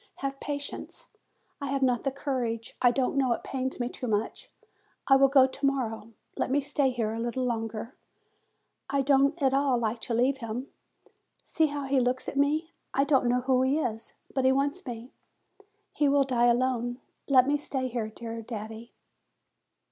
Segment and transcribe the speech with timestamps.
[0.15, 1.09] Have patience;
[1.61, 4.49] I have not the courage I don't know it pains me too much;
[5.07, 7.95] I will go to morrow; let me stay here a little longer;
[8.89, 10.69] I don't at all like to leave him.
[11.43, 12.71] See how he looks at me!
[12.95, 15.11] I don't know who he is, but he wants me;
[15.93, 18.93] he will die alone: let me stay here, dear daddy